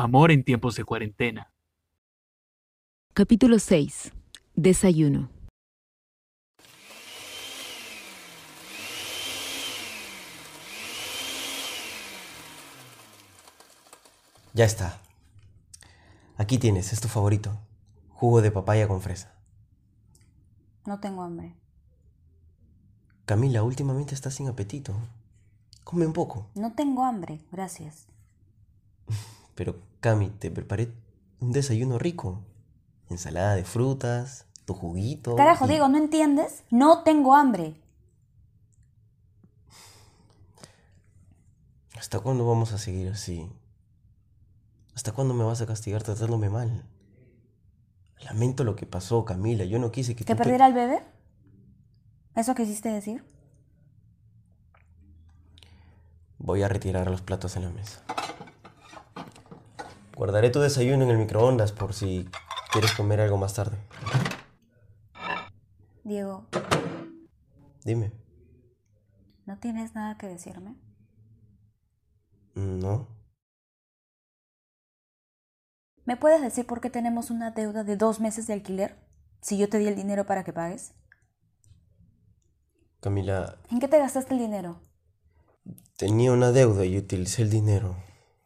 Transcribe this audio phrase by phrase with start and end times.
[0.00, 1.52] Amor en tiempos de cuarentena.
[3.14, 4.12] Capítulo 6.
[4.54, 5.28] Desayuno.
[14.54, 15.00] Ya está.
[16.36, 17.58] Aquí tienes, es tu favorito.
[18.10, 19.34] Jugo de papaya con fresa.
[20.86, 21.56] No tengo hambre.
[23.24, 24.94] Camila, últimamente estás sin apetito.
[25.82, 26.46] Come un poco.
[26.54, 28.06] No tengo hambre, gracias.
[29.58, 30.92] Pero, Cami, te preparé
[31.40, 32.44] un desayuno rico.
[33.10, 35.34] Ensalada de frutas, tu juguito.
[35.34, 36.62] Carajo, y- Diego, ¿no entiendes?
[36.70, 37.74] No tengo hambre.
[41.98, 43.50] ¿Hasta cuándo vamos a seguir así?
[44.94, 46.84] ¿Hasta cuándo me vas a castigar tratándome mal?
[48.20, 49.64] Lamento lo que pasó, Camila.
[49.64, 50.38] Yo no quise que ¿Que tú...
[50.38, 51.02] pe- perdiera al bebé?
[52.36, 53.24] ¿Eso quisiste decir?
[56.38, 58.04] Voy a retirar los platos en la mesa.
[60.18, 62.28] Guardaré tu desayuno en el microondas por si
[62.72, 63.78] quieres comer algo más tarde.
[66.02, 66.44] Diego,
[67.84, 68.10] Dime.
[69.46, 70.74] ¿no tienes nada que decirme?
[72.56, 73.06] No.
[76.04, 78.98] ¿Me puedes decir por qué tenemos una deuda de dos meses de alquiler?
[79.40, 80.94] Si yo te di el dinero para que pagues.
[82.98, 84.80] Camila, ¿En qué te gastaste el dinero?
[85.96, 87.94] tenía una deuda y utilicé el dinero.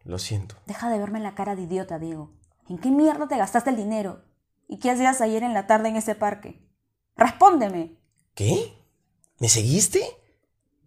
[0.05, 0.57] Lo siento.
[0.67, 2.33] Deja de verme la cara de idiota, Diego.
[2.69, 4.25] ¿En qué mierda te gastaste el dinero?
[4.69, 6.67] ¿Y qué hacías ayer en la tarde en ese parque?
[7.17, 7.99] ¡Respóndeme!
[8.35, 8.73] ¿Qué?
[9.39, 10.03] ¿Me seguiste?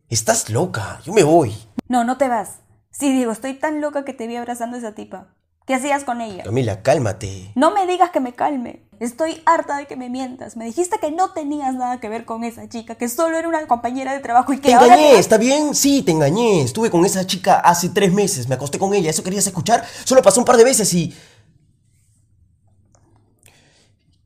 [0.09, 0.99] Estás loca.
[1.03, 1.53] Yo me voy.
[1.87, 2.61] No, no te vas.
[2.89, 5.34] Sí, Diego, estoy tan loca que te vi abrazando a esa tipa.
[5.65, 6.43] ¿Qué hacías con ella?
[6.43, 7.51] Camila, cálmate.
[7.55, 8.83] No me digas que me calme.
[8.99, 10.55] Estoy harta de que me mientas.
[10.55, 13.65] Me dijiste que no tenías nada que ver con esa chica, que solo era una
[13.67, 15.73] compañera de trabajo y que Te ahora engañé, te- ¿está bien?
[15.73, 16.61] Sí, te engañé.
[16.61, 18.47] Estuve con esa chica hace tres meses.
[18.47, 19.09] Me acosté con ella.
[19.09, 19.83] ¿Eso querías escuchar?
[20.03, 21.13] Solo pasó un par de veces y...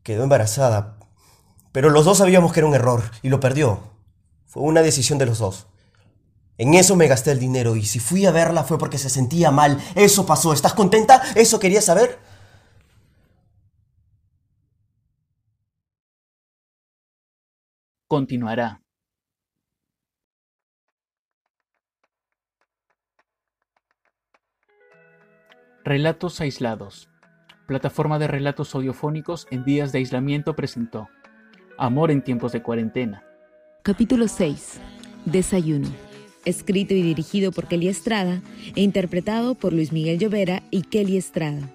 [0.03, 0.97] Quedó embarazada.
[1.71, 3.79] Pero los dos sabíamos que era un error y lo perdió.
[4.45, 5.67] Fue una decisión de los dos.
[6.59, 9.49] En eso me gasté el dinero y si fui a verla fue porque se sentía
[9.49, 9.81] mal.
[9.95, 10.51] Eso pasó.
[10.51, 11.21] ¿Estás contenta?
[11.33, 12.19] ¿Eso querías saber?
[18.07, 18.81] Continuará.
[25.85, 27.09] Relatos aislados.
[27.67, 31.07] Plataforma de relatos audiofónicos en días de aislamiento presentó.
[31.77, 33.23] Amor en tiempos de cuarentena.
[33.81, 34.81] Capítulo 6.
[35.23, 36.08] Desayuno
[36.45, 38.41] escrito y dirigido por Kelly Estrada
[38.75, 41.69] e interpretado por Luis Miguel Llovera y Kelly Estrada.